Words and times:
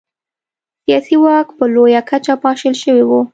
سیاسي 0.83 1.15
واک 1.23 1.47
په 1.57 1.65
لویه 1.73 2.01
کچه 2.09 2.35
پاشل 2.43 2.73
شوی 2.83 3.03
و. 3.05 3.11